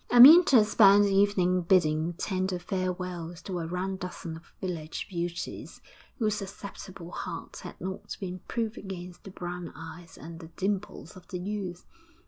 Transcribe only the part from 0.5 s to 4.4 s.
spent the evening bidding tender farewells to a round dozen